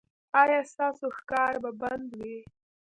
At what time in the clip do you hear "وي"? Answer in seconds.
2.19-2.37